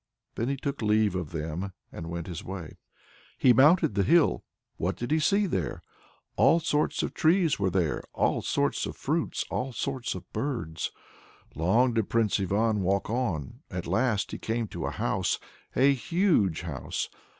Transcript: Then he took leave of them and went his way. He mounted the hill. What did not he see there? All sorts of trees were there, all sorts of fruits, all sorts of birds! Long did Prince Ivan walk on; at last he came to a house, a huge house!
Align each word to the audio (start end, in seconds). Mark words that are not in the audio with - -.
Then 0.33 0.49
he 0.49 0.57
took 0.57 0.81
leave 0.81 1.13
of 1.13 1.29
them 1.29 1.73
and 1.91 2.09
went 2.09 2.25
his 2.25 2.43
way. 2.43 2.79
He 3.37 3.53
mounted 3.53 3.93
the 3.93 4.01
hill. 4.01 4.43
What 4.77 4.95
did 4.95 5.11
not 5.11 5.13
he 5.13 5.19
see 5.19 5.45
there? 5.45 5.83
All 6.37 6.59
sorts 6.59 7.03
of 7.03 7.13
trees 7.13 7.59
were 7.59 7.69
there, 7.69 8.03
all 8.11 8.41
sorts 8.41 8.87
of 8.87 8.95
fruits, 8.95 9.45
all 9.51 9.71
sorts 9.73 10.15
of 10.15 10.27
birds! 10.33 10.89
Long 11.53 11.93
did 11.93 12.09
Prince 12.09 12.39
Ivan 12.39 12.81
walk 12.81 13.11
on; 13.11 13.59
at 13.69 13.85
last 13.85 14.31
he 14.31 14.39
came 14.39 14.67
to 14.69 14.87
a 14.87 14.89
house, 14.89 15.37
a 15.75 15.93
huge 15.93 16.61
house! 16.63 17.07